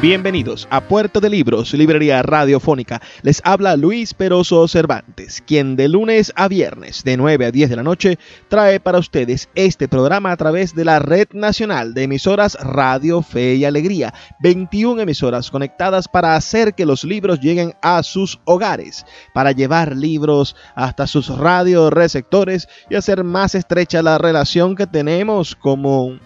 [0.00, 3.02] Bienvenidos a Puerto de Libros, Librería Radiofónica.
[3.22, 7.74] Les habla Luis Peroso Cervantes, quien de lunes a viernes de 9 a 10 de
[7.74, 8.16] la noche
[8.46, 13.56] trae para ustedes este programa a través de la Red Nacional de Emisoras Radio Fe
[13.56, 14.14] y Alegría.
[14.40, 19.04] 21 emisoras conectadas para hacer que los libros lleguen a sus hogares,
[19.34, 26.20] para llevar libros hasta sus radioreceptores y hacer más estrecha la relación que tenemos como,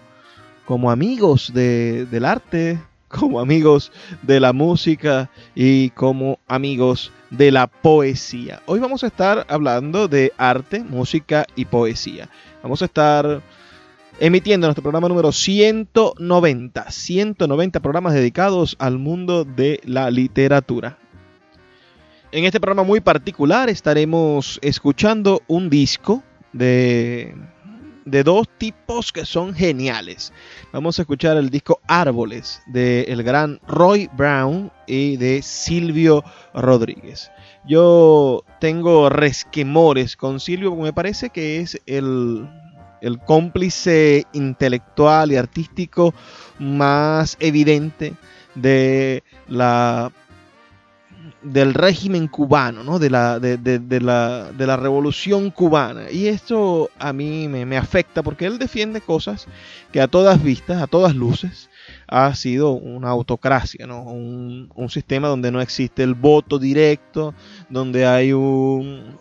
[0.63, 2.77] como amigos de, del arte
[3.17, 3.91] como amigos
[4.23, 8.61] de la música y como amigos de la poesía.
[8.65, 12.29] Hoy vamos a estar hablando de arte, música y poesía.
[12.63, 13.41] Vamos a estar
[14.19, 20.97] emitiendo nuestro programa número 190, 190 programas dedicados al mundo de la literatura.
[22.31, 27.35] En este programa muy particular estaremos escuchando un disco de
[28.05, 30.33] de dos tipos que son geniales.
[30.71, 37.31] Vamos a escuchar el disco Árboles de el gran Roy Brown y de Silvio Rodríguez.
[37.65, 42.47] Yo tengo resquemores con Silvio porque me parece que es el,
[43.01, 46.13] el cómplice intelectual y artístico
[46.59, 48.13] más evidente
[48.55, 50.11] de la
[51.43, 52.99] del régimen cubano, ¿no?
[52.99, 53.57] de, la, de,
[54.01, 56.09] la, de, la, revolución cubana.
[56.09, 59.47] Y esto a mí me, afecta porque él defiende cosas
[59.91, 61.69] que a todas vistas, a todas luces,
[62.07, 64.03] ha sido una autocracia, ¿no?
[64.03, 67.33] un, sistema donde no existe el voto directo,
[67.69, 69.17] donde hay un,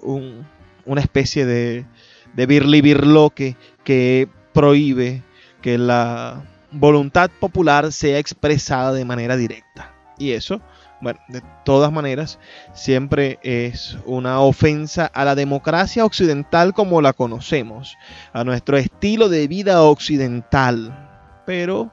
[0.84, 1.86] una especie de,
[2.34, 5.22] de birli que prohíbe
[5.60, 9.94] que la voluntad popular sea expresada de manera directa.
[10.18, 10.60] Y eso
[11.02, 12.38] bueno, de todas maneras,
[12.72, 17.96] siempre es una ofensa a la democracia occidental como la conocemos,
[18.32, 21.42] a nuestro estilo de vida occidental.
[21.44, 21.90] Pero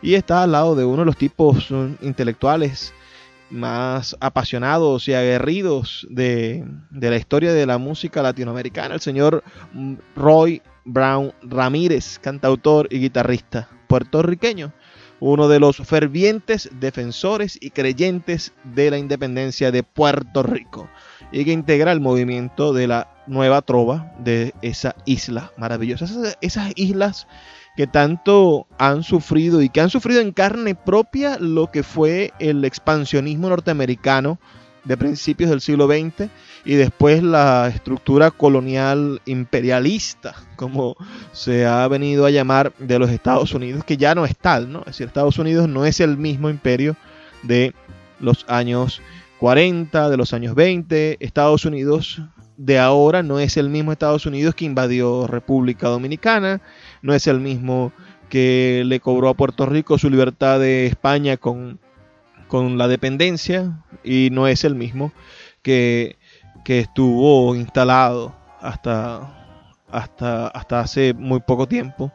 [0.01, 1.71] Y está al lado de uno de los tipos
[2.01, 2.95] intelectuales
[3.51, 9.45] más apasionados y aguerridos de, la historia de la música latinoamericana, el señor
[10.17, 14.73] Roy Brown Ramírez, cantautor y guitarrista puertorriqueño,
[15.19, 20.89] uno de los fervientes defensores y creyentes de la independencia de Puerto Rico
[21.33, 26.07] y que integra el movimiento de la nueva trova de esa isla maravillosa.
[26.41, 27.27] esas islas
[27.77, 32.65] que tanto han sufrido y que han sufrido en carne propia lo que fue el
[32.65, 34.39] expansionismo norteamericano
[34.85, 36.31] de principios del siglo XX
[36.65, 40.97] y después la estructura colonial imperialista, como
[41.33, 44.81] se ha venido a llamar de los Estados Unidos, que ya no es tal, ¿no?
[44.81, 46.97] Es decir, Estados Unidos no es el mismo imperio
[47.43, 47.75] de
[48.21, 49.01] los años
[49.39, 51.17] 40, de los años 20.
[51.21, 52.23] Estados Unidos
[52.61, 56.61] de ahora no es el mismo Estados Unidos que invadió República Dominicana,
[57.01, 57.91] no es el mismo
[58.29, 61.81] que le cobró a Puerto Rico su libertad de España con,
[62.49, 65.11] con la dependencia y no es el mismo
[65.63, 66.19] que,
[66.63, 72.13] que estuvo instalado hasta, hasta, hasta hace muy poco tiempo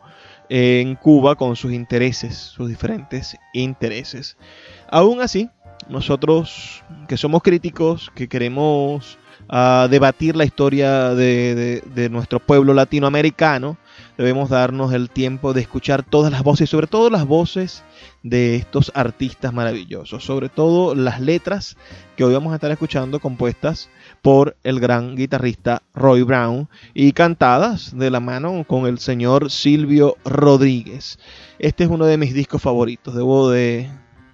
[0.48, 4.38] en Cuba con sus intereses, sus diferentes intereses.
[4.92, 5.50] Aún así,
[5.90, 9.18] nosotros que somos críticos, que queremos
[9.48, 13.78] a debatir la historia de, nuestro pueblo latinoamericano,
[14.18, 17.84] debemos darnos el tiempo de escuchar todas las voces, sobre todo las voces
[18.24, 21.78] de estos artistas maravillosos, sobre todo las letras
[22.16, 23.90] que hoy vamos a estar escuchando compuestas
[24.22, 30.16] por el gran guitarrista Roy Brown y cantadas de la mano con el señor Silvio
[30.26, 31.20] Rodríguez.
[31.60, 33.90] Este es uno de mis discos favoritos, debo de,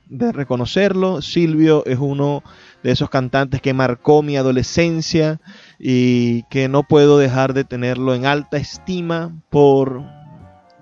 [0.07, 1.21] de reconocerlo.
[1.21, 2.43] Silvio es uno
[2.83, 5.39] de esos cantantes que marcó mi adolescencia
[5.79, 10.03] y que no puedo dejar de tenerlo en alta estima por,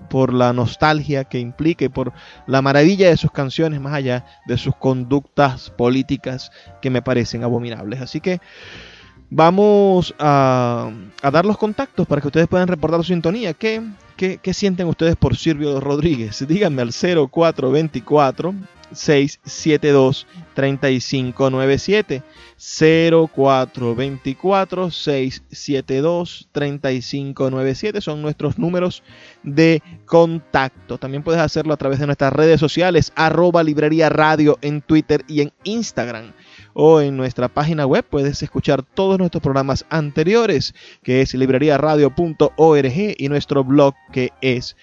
[0.10, 2.14] por la nostalgia que implica y por
[2.48, 6.52] la maravilla de sus canciones, más allá de sus conductas políticas
[6.82, 8.02] que me parecen abominables.
[8.02, 8.40] Así que
[9.30, 10.92] vamos a,
[11.22, 13.82] a dar los contactos para que ustedes puedan reportar su sintonía, que
[14.20, 16.46] ¿qué, qué sienten ustedes por Silvio Rodríguez?
[16.46, 18.54] Díganme al 0424
[18.92, 22.24] 672 3597
[22.58, 29.02] 0424 672 3597 son nuestros números
[29.44, 30.98] de contacto.
[30.98, 35.42] También puedes hacerlo a través de nuestras redes sociales, arroba librería radio en Twitter y
[35.42, 36.34] en Instagram.
[36.74, 43.30] O en nuestra página web puedes escuchar todos nuestros programas anteriores, que es libreriaradio.org y
[43.30, 44.76] nuestro blog que es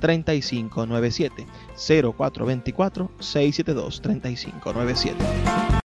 [0.00, 5.89] 3597 0424 672 3597.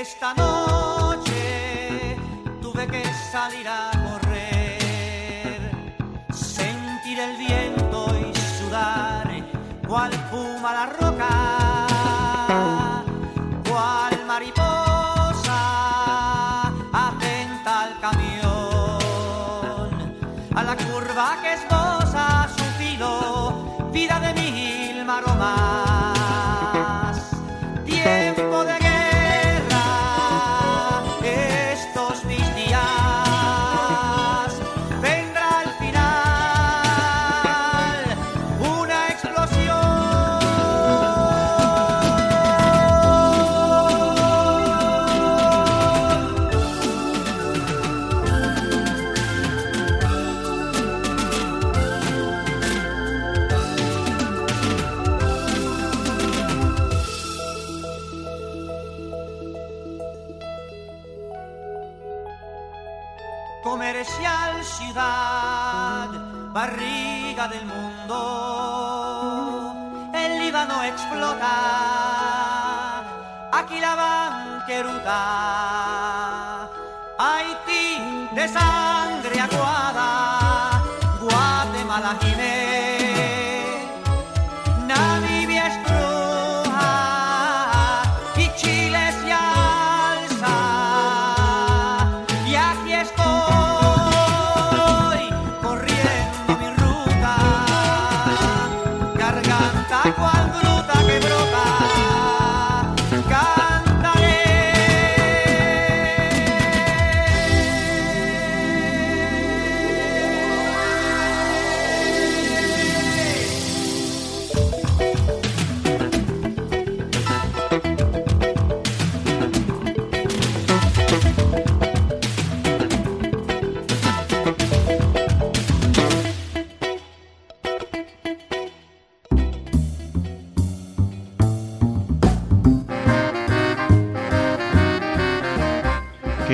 [0.00, 2.16] Esta noche.
[2.62, 3.99] Tuve que salir a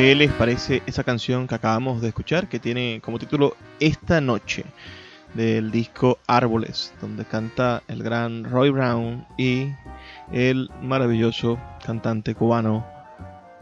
[0.06, 4.64] ¿Qué les parece esa canción que acabamos de escuchar que tiene como título Esta noche
[5.34, 9.72] del disco Árboles, donde canta el gran Roy Brown y
[10.30, 12.86] el maravilloso cantante cubano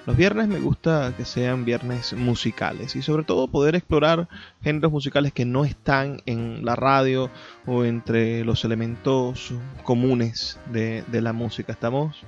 [0.09, 4.27] Los viernes me gusta que sean viernes musicales y sobre todo poder explorar
[4.63, 7.29] géneros musicales que no están en la radio
[7.67, 11.73] o entre los elementos comunes de, de la música.
[11.73, 12.23] Estamos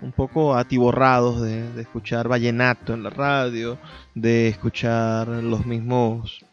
[0.00, 3.78] un poco atiborrados de, de, escuchar vallenato en la radio,
[4.14, 6.46] de escuchar los mismos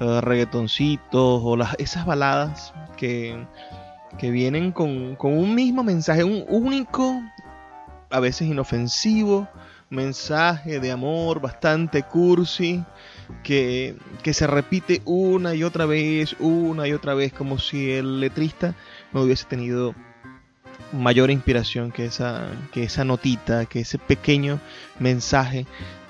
[0.00, 3.36] uh, reggaetoncitos o las, esas baladas que,
[4.16, 7.20] que vienen con, con un mismo mensaje, un único,
[8.08, 9.46] a veces inofensivo
[9.92, 12.82] mensaje de amor bastante cursi
[13.44, 18.18] que, que, se repite una y otra vez, una y otra vez, como si el
[18.18, 18.74] letrista
[19.12, 19.94] no hubiese tenido
[20.92, 24.60] mayor inspiración que esa, que esa notita, que ese pequeño
[24.98, 25.66] mensaje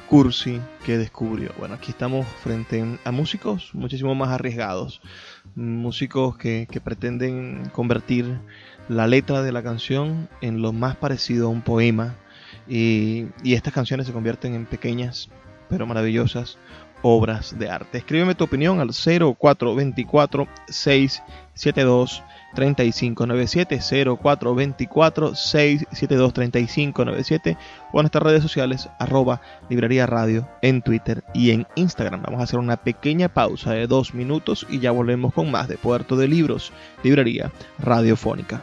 [0.09, 1.51] cursi que descubrió.
[1.59, 5.01] Bueno, aquí estamos frente a músicos muchísimo más arriesgados,
[5.57, 8.39] músicos que, que pretenden convertir
[8.89, 12.17] la letra de la canción en lo más parecido a un poema
[12.69, 15.29] y, estas canciones se convierten en pequeñas
[15.69, 16.59] pero maravillosas
[17.01, 17.99] obras de arte.
[17.99, 22.23] Escríbeme tu opinión al 0424 672
[22.55, 23.81] 3597
[24.23, 27.57] 0424 672 3597
[27.93, 32.23] o en nuestras redes sociales arroba librería radio en Twitter y en Instagram.
[32.23, 35.79] Vamos a hacer una pequeña pausa de dos minutos y ya volvemos con más de
[35.79, 38.63] Puerto de Libros, librería radiofónica.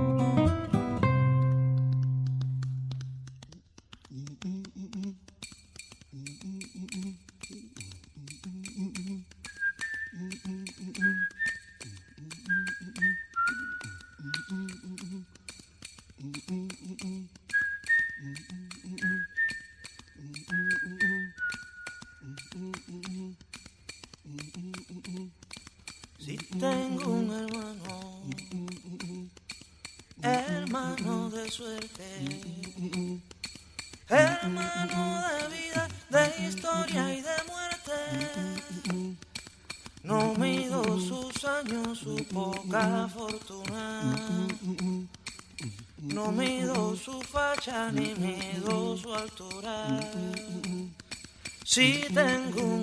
[51.73, 52.80] 七分苦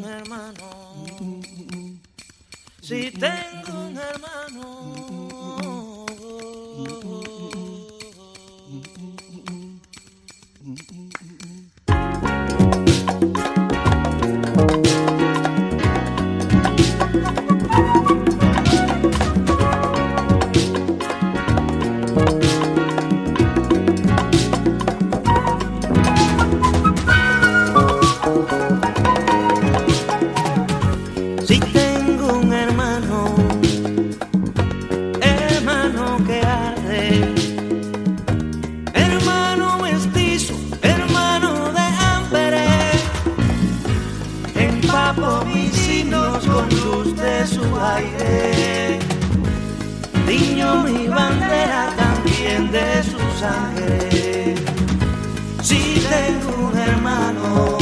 [55.62, 57.78] Si tengo un hermano,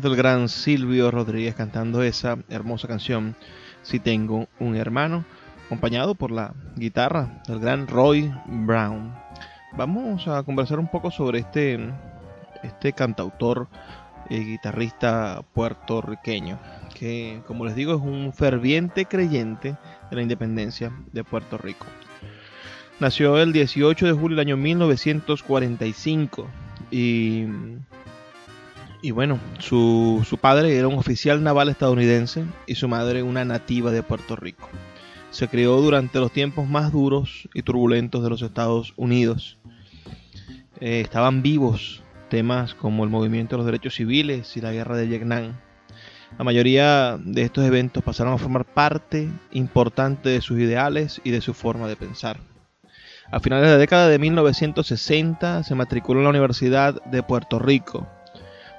[0.00, 3.34] del gran Silvio Rodríguez cantando esa hermosa canción,
[3.82, 5.24] Si tengo un hermano,
[5.66, 9.14] acompañado por la guitarra del gran Roy Brown.
[9.76, 11.78] Vamos a conversar un poco sobre este,
[12.62, 13.68] este cantautor
[14.30, 16.58] y guitarrista puertorriqueño,
[16.94, 19.76] que como les digo es un ferviente creyente
[20.10, 21.86] de la independencia de Puerto Rico.
[23.00, 26.46] Nació el 18 de julio del año 1945
[26.90, 27.46] y
[29.00, 34.02] y bueno, su, padre era un oficial naval estadounidense y su madre una nativa de
[34.02, 34.68] Puerto Rico.
[35.30, 39.58] Se crió durante los tiempos más duros y turbulentos de los Estados Unidos.
[40.80, 45.06] Eh, estaban vivos temas como el movimiento de los derechos civiles y la guerra de
[45.06, 45.54] Vietnam.
[46.36, 51.40] La mayoría de estos eventos pasaron a formar parte importante de sus ideales y de
[51.40, 52.38] su forma de pensar.
[53.30, 58.06] A finales de la década de 1960 se matriculó en la Universidad de Puerto Rico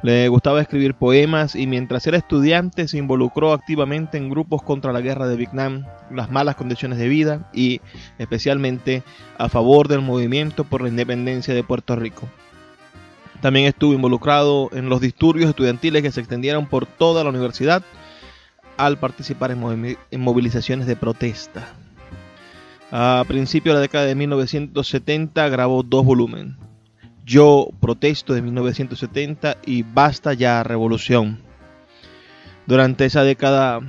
[0.02, 5.02] le gustaba escribir poemas y mientras era estudiante se involucró activamente en grupos contra la
[5.02, 7.82] guerra de Vietnam, las malas condiciones de vida y
[8.18, 9.04] especialmente
[9.38, 12.30] a favor del movimiento por la independencia de Puerto Rico.
[13.42, 17.84] También estuvo involucrado en los disturbios estudiantiles que se extendieron por toda la universidad
[18.78, 21.74] al participar en, movilizaciones de protesta.
[22.92, 26.56] A principios de la década de 1970 grabó dos volúmenes.
[27.30, 31.40] Yo protesto de 1970 y Basta ya revolución.
[32.66, 33.82] Durante esa década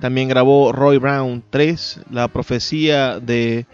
[0.00, 3.66] también grabó Roy Brown 3, La profecía de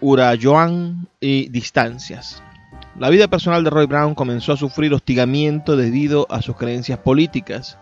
[0.00, 2.42] Urayoan y Distancias.
[2.98, 7.76] La vida personal de Roy Brown comenzó a sufrir hostigamiento debido a sus creencias políticas.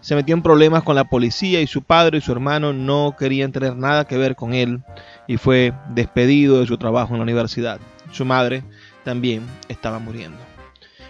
[0.00, 3.50] Se metió en problemas con la policía y su padre y su hermano no querían
[3.50, 4.84] tener nada que ver con él
[5.26, 7.80] y fue despedido de su trabajo en la universidad.
[8.12, 8.62] Su madre
[9.04, 10.38] también estaba muriendo.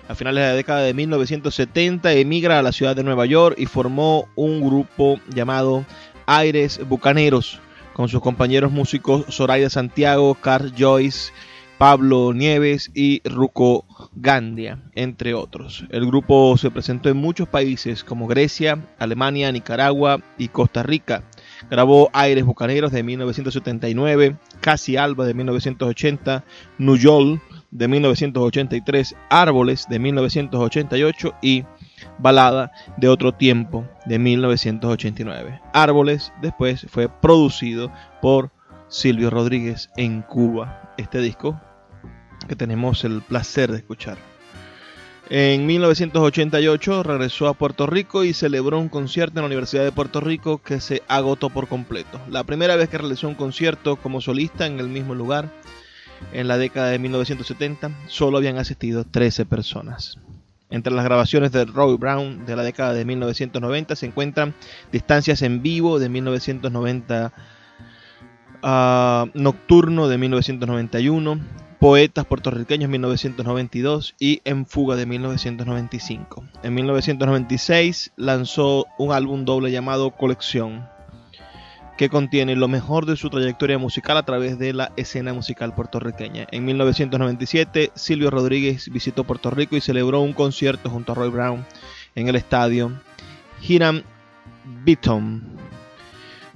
[0.06, 3.66] A finales de la década de 1970 emigra a la ciudad de Nueva York y
[3.66, 5.86] formó un grupo llamado
[6.26, 7.58] Aires Bucaneros
[7.94, 11.32] con sus compañeros músicos Zoraida Santiago, Carl Joyce,
[11.78, 15.84] Pablo Nieves y Ruco Gandia, entre otros.
[15.90, 21.24] El grupo se presentó en muchos países como Grecia, Alemania, Nicaragua y Costa Rica.
[21.70, 26.44] Grabó Aires Bucaneros de 1979, Casi Alba de 1980,
[26.78, 27.40] Nuyol
[27.74, 31.64] de 1983, Árboles de 1988 y
[32.18, 35.60] Balada de otro tiempo de 1989.
[35.72, 38.52] Árboles después fue producido por
[38.88, 40.94] Silvio Rodríguez en Cuba.
[40.96, 41.60] Este disco
[42.48, 44.18] que tenemos el placer de escuchar.
[45.30, 50.20] En 1988 regresó a Puerto Rico y celebró un concierto en la Universidad de Puerto
[50.20, 52.20] Rico que se agotó por completo.
[52.28, 55.48] La primera vez que realizó un concierto como solista en el mismo lugar
[56.32, 60.18] en la década de 1970 solo habían asistido 13 personas.
[60.70, 64.54] Entre las grabaciones de Roy Brown de la década de 1990 se encuentran
[64.90, 67.32] Distancias en vivo de 1990,
[68.62, 71.40] uh, Nocturno de 1991,
[71.78, 76.44] Poetas puertorriqueños 1992 y En Fuga de 1995.
[76.62, 80.88] En 1996 lanzó un álbum doble llamado Colección,
[81.96, 86.46] que contiene lo mejor de su trayectoria musical a través de la escena musical puertorriqueña.
[86.50, 91.64] En 1997, Silvio Rodríguez visitó Puerto Rico y celebró un concierto junto a Roy Brown
[92.16, 92.92] en el estadio
[93.62, 94.02] Hiram
[94.84, 95.42] Beaton,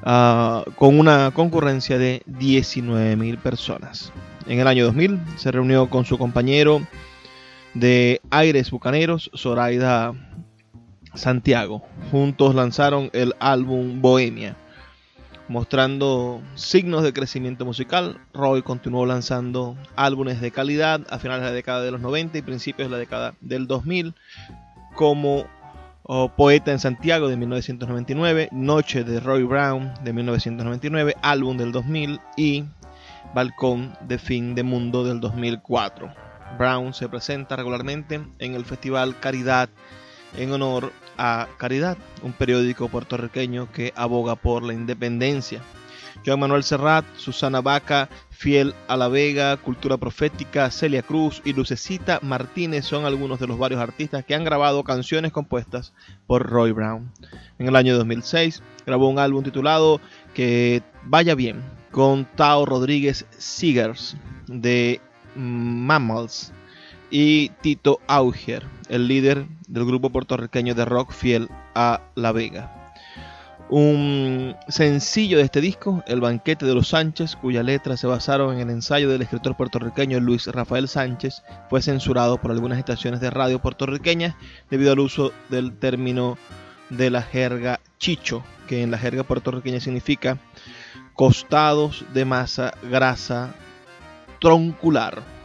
[0.01, 4.12] uh, con una concurrencia de 19.000 personas.
[4.46, 6.81] En el año 2000 se reunió con su compañero
[7.74, 10.14] de Aires Bucaneros, Zoraida
[11.14, 11.85] Santiago.
[12.11, 14.57] Juntos lanzaron el álbum Bohemia
[15.48, 18.20] mostrando signos de crecimiento musical.
[18.32, 22.42] Roy continuó lanzando álbumes de calidad a finales de la década de los 90 y
[22.42, 24.14] principios de la década del 2000,
[24.94, 25.46] como
[26.02, 32.20] oh, Poeta en Santiago de 1999, Noche de Roy Brown de 1999, álbum del 2000
[32.37, 32.64] y
[33.34, 36.12] Balcón de Fin de Mundo del 2004.
[36.58, 39.68] Brown se presenta regularmente en el Festival Caridad
[40.37, 40.92] en honor
[41.57, 45.61] Caridad, un periódico puertorriqueño que aboga por la independencia.
[46.24, 52.20] Joan Manuel Serrat, Susana Vaca, Fiel a la Vega, Cultura Profética, Celia Cruz y Lucecita
[52.22, 55.92] Martínez son algunos de los varios artistas que han grabado canciones compuestas
[56.26, 57.12] por Roy Brown.
[57.59, 60.00] En el año 2006 grabó un álbum titulado
[60.35, 65.00] Que vaya bien con Tao Rodríguez Seegers de
[65.35, 66.52] Mammals
[67.11, 72.75] y Tito Auger, el líder del grupo puertorriqueño de rock fiel a La Vega.
[73.71, 78.61] Un sencillo de este disco, El banquete de los Sánchez, cuya letra se basaron en
[78.61, 83.59] el ensayo del escritor puertorriqueño Luis Rafael Sánchez, fue censurado por algunas estaciones de radio
[83.59, 84.37] puertorriqueñas
[84.71, 86.38] debido al uso del término
[86.88, 90.38] de la jerga chicho, que en la jerga puertorriqueña significa
[91.12, 93.55] costados de masa grasa
[94.40, 95.38] troncular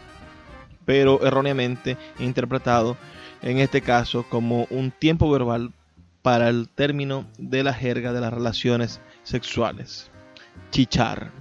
[0.85, 2.97] pero erróneamente interpretado
[3.41, 5.71] en este caso como un tiempo verbal
[6.21, 10.09] para el término de la jerga de las relaciones sexuales.
[10.71, 11.31] Chichar.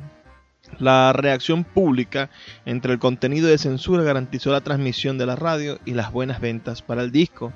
[0.79, 2.31] La reacción pública
[2.65, 6.83] entre el contenido de censura garantizó la transmisión de la radio y las buenas ventas
[6.83, 7.53] para el disco.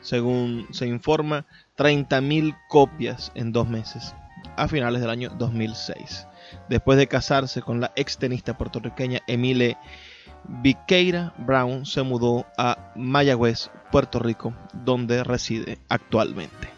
[0.00, 1.46] Según se informa,
[1.76, 4.14] 30.000 copias en dos meses,
[4.56, 6.26] a finales del año 2006.
[6.68, 9.76] Después de casarse con la extenista puertorriqueña Emile
[10.44, 16.77] Viqueira Brown se mudó a Mayagüez, Puerto Rico, donde reside actualmente.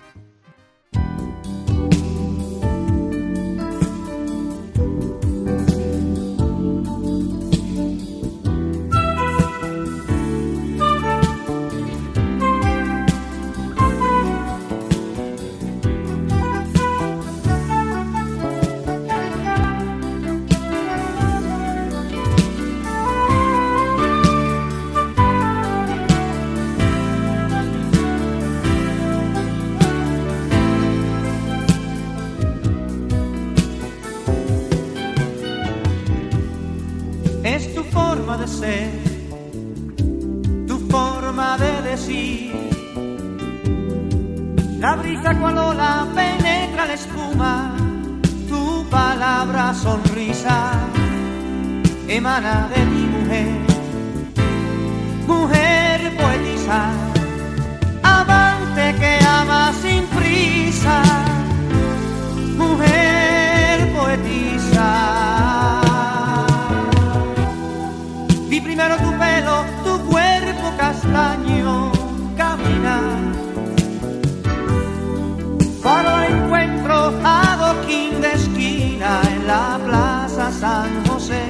[80.60, 81.42] San José.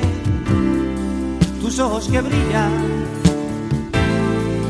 [1.61, 2.73] Tus ojos que brillan,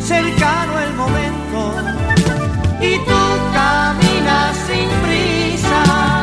[0.00, 1.60] cercano el momento,
[2.80, 3.22] y tú
[3.52, 6.19] caminas sin prisa,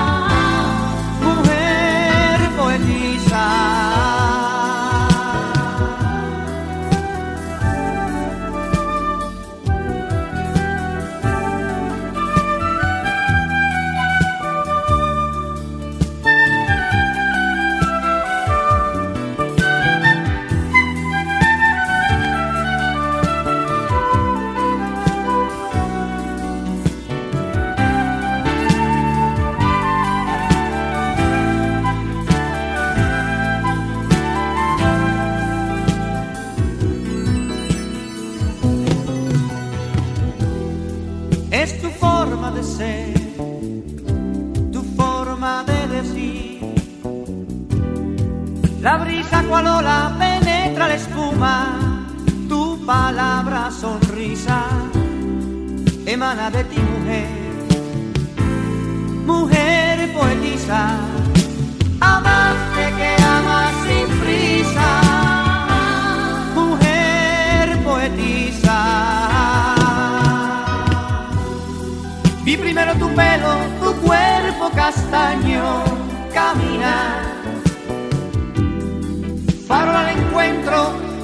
[49.58, 51.56] cual ola penetra la espuma,
[52.48, 54.60] tu palabra sonrisa,
[56.06, 57.30] emana de ti mujer,
[59.26, 60.82] mujer poetisa,
[62.00, 64.90] amante que ama sin prisa,
[66.54, 68.78] mujer poetisa.
[72.46, 75.84] Vi primero tu pelo, tu cuerpo castaño,
[76.32, 77.27] caminar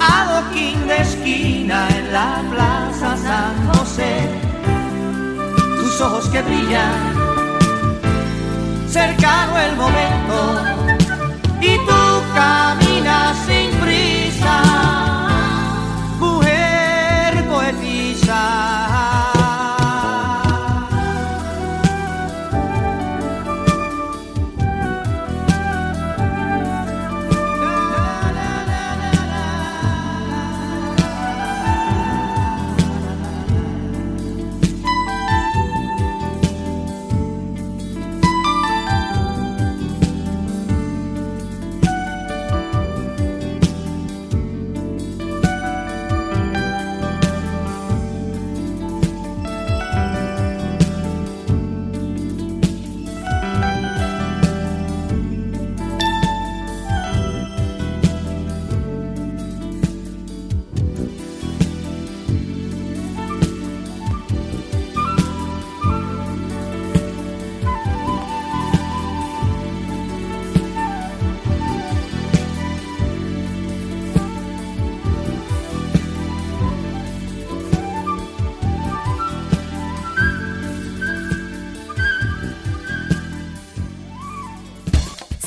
[0.04, 4.28] adoquín de esquina en la plaza San José.
[5.80, 7.14] Tus ojos que brillan,
[8.88, 10.83] cercano el momento,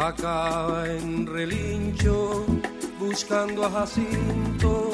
[0.00, 2.44] Acaba en relincho
[2.98, 4.90] buscando a Jacinto,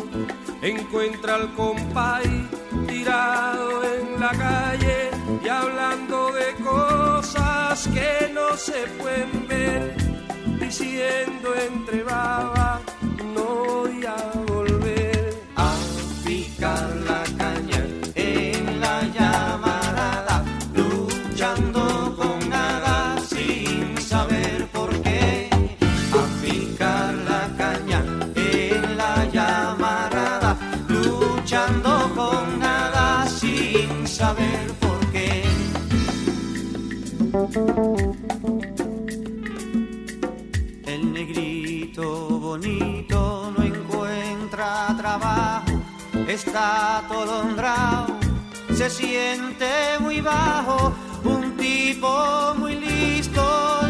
[0.63, 2.49] encuentra al compay
[2.87, 5.11] tirado en la calle
[5.45, 9.97] y hablando de cosas que no se pueden ver,
[10.59, 12.81] diciendo entre baba,
[46.27, 48.19] está atolondrado,
[48.75, 49.67] se siente
[50.01, 50.93] muy bajo.
[51.25, 53.43] Un tipo muy listo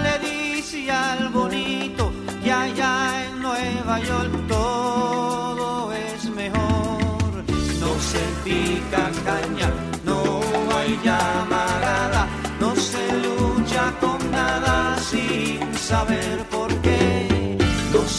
[0.02, 7.44] le dice al bonito que allá en Nueva York todo es mejor.
[7.80, 9.70] No se pica caña,
[10.04, 10.40] no
[10.76, 12.26] hay llamarada,
[12.60, 16.45] no se lucha con nada sin saber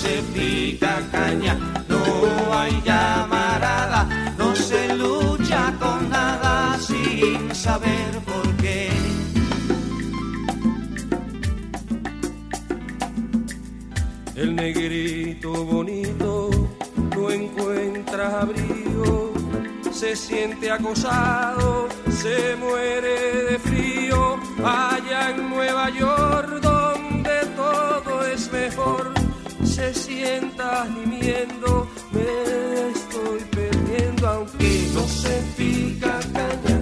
[0.08, 1.56] se pica caña,
[1.90, 2.02] no
[2.54, 8.90] hay llamarada, no se lucha con nada sin saber por qué.
[14.36, 16.52] El negrito bonito
[17.16, 19.34] no encuentra abrigo,
[19.92, 23.16] se siente acosado, se muere
[23.50, 29.17] de frío allá en Nueva York donde todo es mejor.
[29.78, 36.82] Se sienta gimiendo, me estoy perdiendo aunque no se pica caña,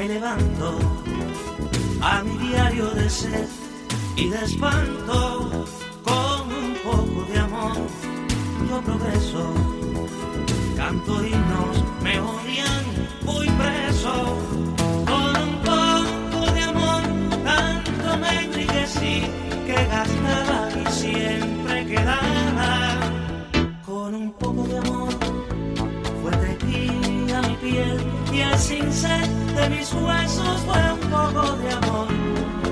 [0.00, 0.78] Me levanto
[2.00, 3.48] a mi diario de sed
[4.16, 5.66] y de espanto.
[6.02, 7.76] Con un poco de amor
[8.68, 9.44] yo progreso,
[10.74, 12.84] canto himnos, me odian,
[13.26, 14.14] voy preso.
[15.10, 17.02] Con un poco de amor
[17.44, 19.16] tanto me enriquecí
[19.66, 23.00] que gastaba y siempre quedaba.
[23.84, 25.12] Con un poco de amor
[26.22, 27.98] fuerte tira mi piel
[28.32, 32.08] y el cincel de mis huesos fue un poco de amor,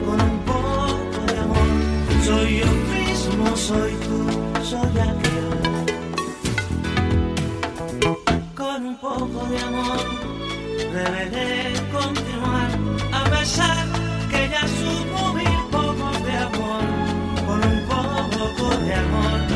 [0.07, 1.69] con un poco de amor.
[2.25, 4.21] Soy yo mismo, soy tú,
[4.63, 5.49] soy aquel.
[8.55, 10.01] Con un poco de amor
[10.95, 12.71] deberé continuar
[13.13, 13.85] a pesar
[14.31, 16.85] que ya supo mil pocos de amor.
[17.47, 19.48] Con un poco de amor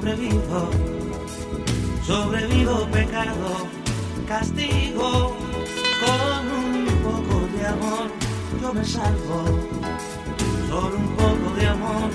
[0.00, 0.70] sobrevivo,
[2.06, 3.68] sobrevivo pecado,
[4.26, 5.36] castigo,
[6.00, 8.10] con un poco de amor
[8.62, 9.44] yo me salvo,
[10.68, 12.10] solo un poco de amor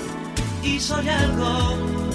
[0.64, 2.05] y soy algo.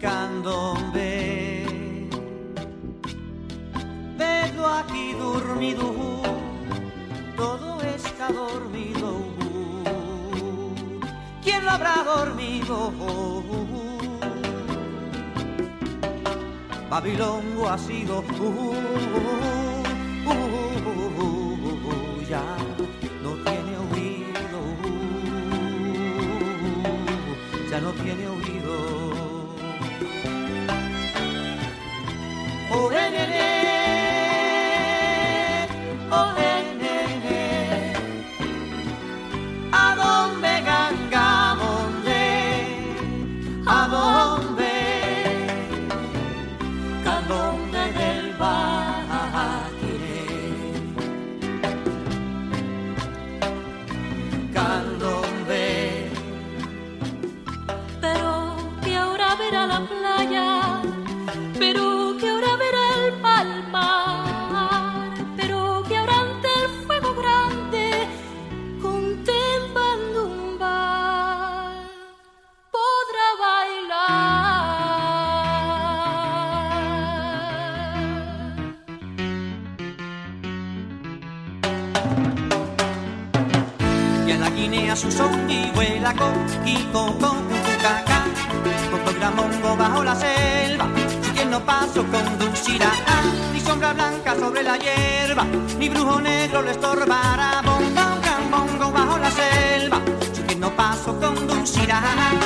[0.00, 1.64] candombe.
[4.16, 6.22] Vedo aquí dormido,
[7.36, 9.22] todo está dormido.
[11.42, 12.92] ¿Quién lo habrá dormido?
[16.90, 18.72] Babilongo ha sido uh, uh,
[20.26, 20.86] uh,
[21.20, 22.42] uh ya
[23.22, 24.60] no tiene oído,
[27.70, 28.95] ya no tiene oído.
[32.68, 33.65] Oh, hey, hey, hey.
[101.86, 102.45] mirar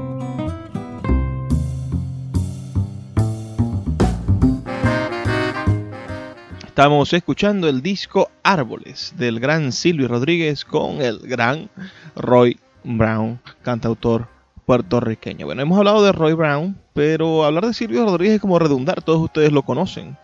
[6.71, 11.69] Estamos escuchando el disco Árboles del gran Silvio Rodríguez con el gran
[12.15, 14.29] Roy Brown, cantautor
[14.65, 15.47] puertorriqueño.
[15.47, 19.19] Bueno, hemos hablado de Roy Brown, pero hablar de Silvio Rodríguez es como redundar, todos
[19.19, 20.15] ustedes lo conocen.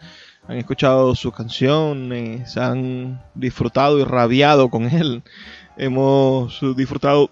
[0.47, 5.23] Han escuchado sus canciones, han disfrutado y rabiado con él.
[5.75, 7.29] Hemos disfrutado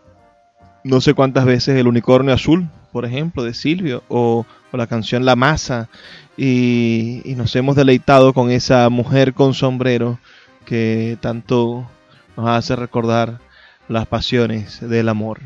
[0.84, 4.46] no sé cuántas veces el unicornio azul, por ejemplo, de Silvio, o,
[4.78, 5.90] la canción La Masa,
[6.38, 10.20] y, y, nos hemos deleitado con esa mujer con sombrero
[10.66, 11.90] que tanto
[12.36, 13.40] nos hace recordar
[13.88, 15.40] las pasiones del amor.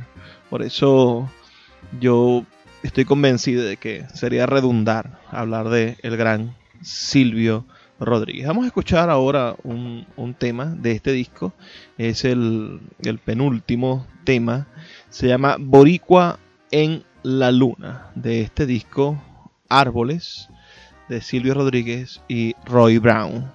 [0.49, 1.29] Por eso
[1.99, 2.43] yo
[2.83, 7.65] estoy convencido de que sería redundar hablar de el gran Silvio
[7.99, 8.47] Rodríguez.
[8.47, 11.53] Vamos a escuchar ahora un, un tema de este disco.
[11.97, 14.67] Es el, el, penúltimo tema.
[15.09, 16.39] Se llama Boricua
[16.71, 18.11] en la Luna.
[18.15, 19.21] De este disco,
[19.69, 20.49] Árboles,
[21.07, 23.51] de Silvio Rodríguez y Roy Brown.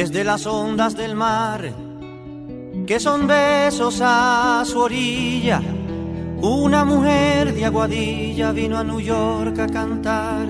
[0.00, 1.74] desde las ondas del mar,
[2.86, 5.60] que son besos a su orilla.
[6.42, 10.48] Una mujer de Aguadilla vino a New York a cantar.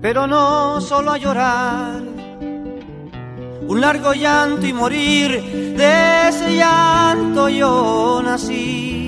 [0.00, 2.02] Pero no solo a llorar,
[3.66, 9.00] un largo llanto y morir, de ese llanto yo nací.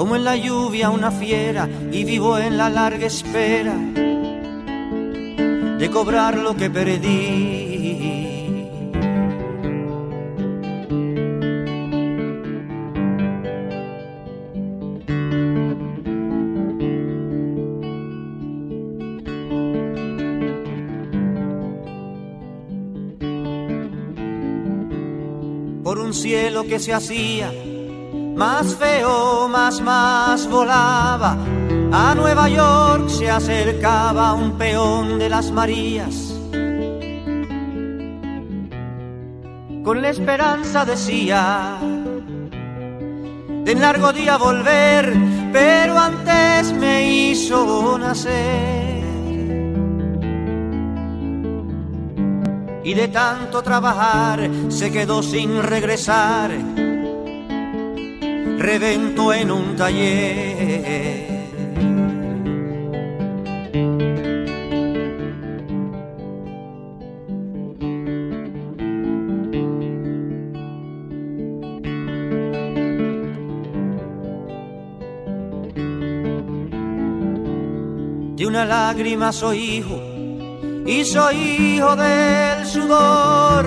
[0.00, 3.74] como en la lluvia una fiera y vivo en la larga espera
[5.78, 7.69] de cobrar lo que perdí.
[26.30, 27.52] Cielo que se hacía
[28.36, 31.36] más feo, más, más volaba.
[31.90, 36.14] A Nueva York se acercaba un peón de las Marías.
[39.82, 41.78] Con la esperanza decía
[43.64, 45.12] de largo día volver,
[45.52, 48.89] pero antes me hizo nacer.
[52.82, 56.50] Y de tanto trabajar se quedó sin regresar
[58.60, 61.30] reventó en un taller.
[78.36, 80.19] De una lágrima soy hijo
[80.86, 83.66] y soy hijo del sudor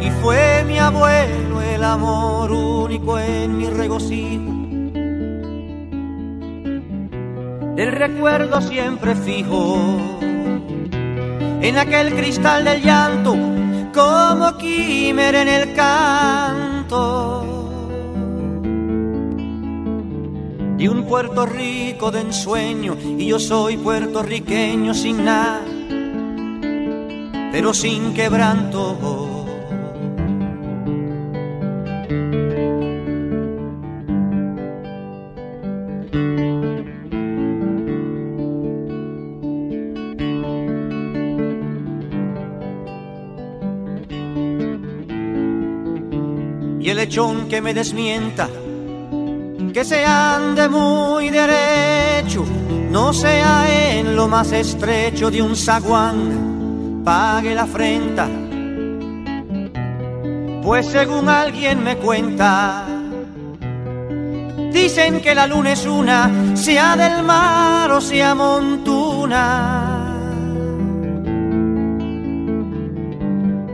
[0.00, 4.52] y fue mi abuelo el amor único en mi regocijo.
[7.76, 9.98] Del recuerdo siempre fijo
[11.60, 13.36] en aquel cristal del llanto
[13.92, 17.44] como quimer en el canto
[20.76, 25.62] de un Puerto Rico de ensueño y yo soy puertorriqueño sin nada
[27.54, 28.98] pero sin quebranto.
[46.80, 48.48] Y el lechón que me desmienta,
[49.72, 52.44] que se ande muy derecho,
[52.90, 56.53] no sea en lo más estrecho de un zaguán
[57.04, 58.26] pague la afrenta.
[60.62, 62.86] Pues según alguien me cuenta,
[64.72, 70.00] dicen que la luna es una, sea del mar o sea montuna.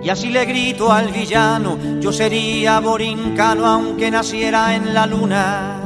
[0.02, 5.76] Y así le grito al villano, yo sería borincano aunque naciera en la luna.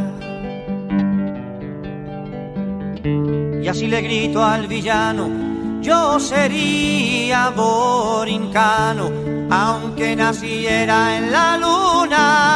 [3.62, 5.43] Y así le grito al villano,
[5.84, 9.10] yo sería borincano,
[9.50, 12.54] aunque naciera en la luna.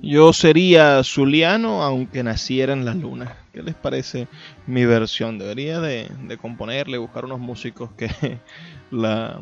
[0.00, 3.36] Yo sería zuliano aunque naciera en la luna.
[3.52, 4.28] ¿Qué les parece
[4.66, 5.38] mi versión?
[5.38, 8.08] Debería de, de componerle, buscar unos músicos que
[8.90, 9.40] la,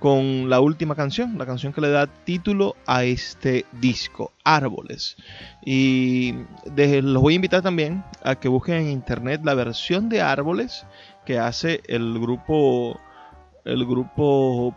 [0.00, 5.16] con la última canción, la canción que le da título a este disco, Árboles.
[5.64, 6.34] Y
[6.74, 10.86] los voy a invitar también a que busquen en internet la versión de Árboles
[11.30, 12.98] que hace el grupo
[13.64, 14.74] el grupo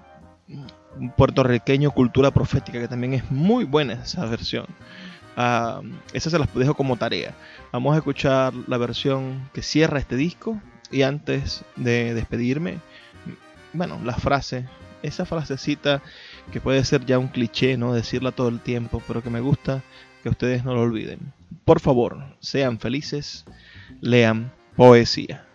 [1.17, 4.67] puertorriqueño Cultura Profética, que también es muy buena esa versión.
[5.35, 5.81] Ah,
[6.13, 7.33] esa se las dejo como tarea.
[7.71, 12.77] Vamos a escuchar la versión que cierra este disco y antes de despedirme,
[13.73, 14.67] bueno, la frase,
[15.01, 16.03] esa frasecita
[16.51, 19.81] que puede ser ya un cliché, no decirla todo el tiempo, pero que me gusta
[20.21, 21.33] que ustedes no lo olviden.
[21.65, 23.43] Por favor, sean felices,
[24.01, 25.47] lean poesía.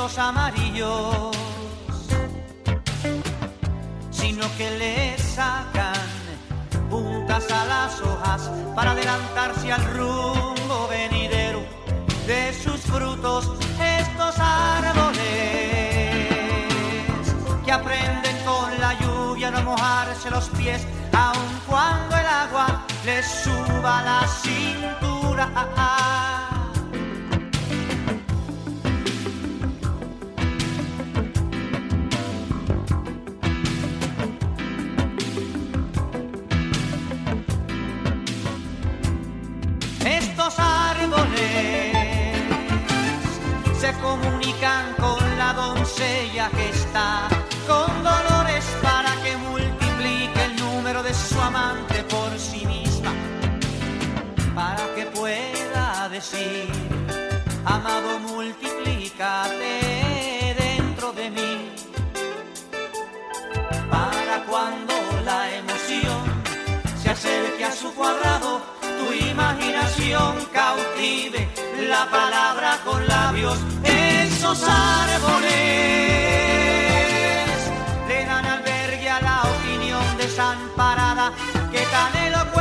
[0.00, 1.36] Amarillos,
[4.10, 5.92] sino que le sacan
[6.88, 11.60] puntas a las hojas para adelantarse al rumbo venidero
[12.26, 15.18] de sus frutos estos árboles
[17.62, 24.02] que aprenden con la lluvia no mojarse los pies aun cuando el agua les suba
[24.02, 26.49] la cintura.
[57.64, 59.72] Amado, multiplícate
[60.58, 61.72] dentro de mí,
[63.90, 66.20] para cuando la emoción
[67.02, 71.48] se acerque a su cuadrado, tu imaginación cautive
[71.88, 75.50] la palabra con labios, esos árboles
[78.06, 81.32] le dan albergue a la opinión desamparada.
[81.72, 82.59] Que tan elocuentemente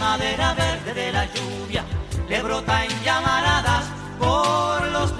[0.00, 1.84] madera verde de la lluvia
[2.26, 3.84] le brota en llamaradas
[4.18, 5.10] por los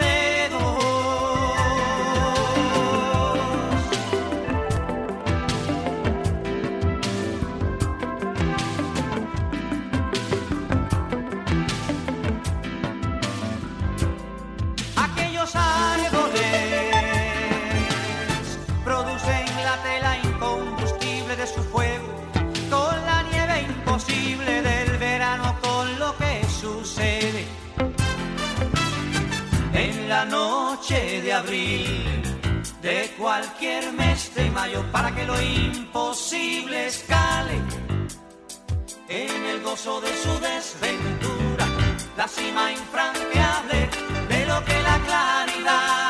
[30.91, 32.05] de abril,
[32.83, 37.63] de cualquier mes de mayo, para que lo imposible escale.
[39.09, 41.67] En el gozo de su desventura,
[42.17, 43.89] la cima infranqueable
[44.31, 46.10] de lo que la claridad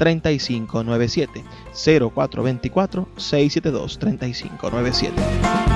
[0.00, 1.44] 3597
[1.74, 5.70] 0424 672 3597